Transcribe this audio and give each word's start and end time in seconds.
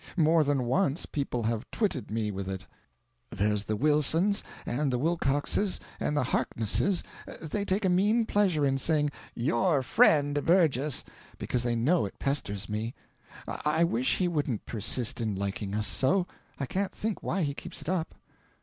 More 0.17 0.43
than 0.43 0.63
once 0.65 1.05
people 1.05 1.43
have 1.43 1.69
twitted 1.69 2.09
me 2.09 2.31
with 2.31 2.49
it. 2.49 2.65
There's 3.29 3.65
the 3.65 3.75
Wilsons, 3.75 4.43
and 4.65 4.91
the 4.91 4.97
Wilcoxes, 4.97 5.79
and 5.99 6.17
the 6.17 6.23
Harknesses, 6.23 7.03
they 7.39 7.63
take 7.63 7.85
a 7.85 7.89
mean 7.89 8.25
pleasure 8.25 8.65
in 8.65 8.79
saying 8.79 9.11
'YOUR 9.35 9.83
FRIEND 9.83 10.43
Burgess,' 10.43 11.05
because 11.37 11.61
they 11.61 11.75
know 11.75 12.07
it 12.07 12.17
pesters 12.17 12.67
me. 12.67 12.95
I 13.47 13.83
wish 13.83 14.17
he 14.17 14.27
wouldn't 14.27 14.65
persist 14.65 15.21
in 15.21 15.35
liking 15.35 15.75
us 15.75 15.85
so; 15.85 16.25
I 16.57 16.65
can't 16.65 16.95
think 16.95 17.21
why 17.21 17.43
he 17.43 17.53
keeps 17.53 17.79
it 17.83 17.87
up." 17.89 18.15